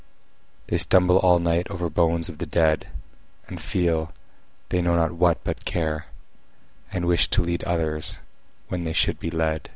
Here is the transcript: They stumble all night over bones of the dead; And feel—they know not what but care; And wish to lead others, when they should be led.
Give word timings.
They 0.65 0.79
stumble 0.79 1.17
all 1.19 1.37
night 1.37 1.67
over 1.69 1.87
bones 1.87 2.27
of 2.27 2.39
the 2.39 2.47
dead; 2.47 2.87
And 3.47 3.61
feel—they 3.61 4.81
know 4.81 4.95
not 4.95 5.11
what 5.11 5.43
but 5.43 5.63
care; 5.63 6.07
And 6.91 7.05
wish 7.05 7.27
to 7.27 7.41
lead 7.43 7.63
others, 7.65 8.17
when 8.67 8.83
they 8.83 8.93
should 8.93 9.19
be 9.19 9.29
led. 9.29 9.69